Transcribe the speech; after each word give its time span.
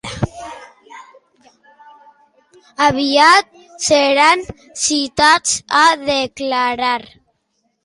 Aviat 2.87 3.45
seran 3.89 4.43
citats 4.87 5.53
a 5.85 5.85
declarar. 6.11 7.01